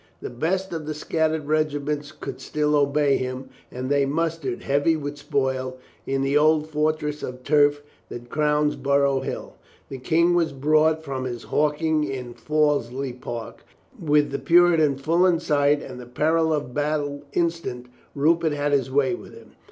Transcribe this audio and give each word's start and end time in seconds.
The 0.19 0.31
best 0.31 0.73
of 0.73 0.87
the 0.87 0.95
scattered 0.95 1.45
regi 1.45 1.77
ments 1.77 2.11
could 2.11 2.41
still 2.41 2.75
obey 2.75 3.17
him, 3.17 3.49
and 3.71 3.87
they 3.87 4.07
mustered, 4.07 4.63
heavy 4.63 4.95
with 4.97 5.19
spoil, 5.19 5.77
In 6.07 6.23
the 6.23 6.35
old 6.35 6.67
fortress 6.67 7.21
of 7.21 7.43
turf 7.43 7.83
that 8.09 8.27
crowns 8.27 8.75
Borough 8.75 9.19
Hill. 9.19 9.57
The 9.89 9.99
King 9.99 10.33
was 10.33 10.53
brought 10.53 11.03
from 11.03 11.25
his 11.25 11.43
hawking 11.43 12.03
in 12.03 12.33
Fawsley 12.33 13.13
Park, 13.13 13.63
and 13.99 14.09
with 14.09 14.31
the 14.31 14.39
Puritan 14.39 14.97
full 14.97 15.23
in 15.27 15.39
sight 15.39 15.83
and 15.83 15.99
the 15.99 16.07
peril 16.07 16.51
of 16.51 16.73
battle 16.73 17.21
instant, 17.33 17.85
Rupert 18.15 18.53
had 18.53 18.71
his 18.71 18.89
way 18.89 19.13
with 19.13 19.35
him. 19.35 19.51